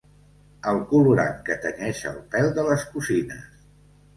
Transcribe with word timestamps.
El 0.69 0.79
colorant 0.93 1.35
que 1.49 1.57
tenyeix 1.65 2.01
el 2.13 2.17
pèl 2.33 2.51
de 2.59 2.67
les 2.71 2.87
cosines. 2.95 3.47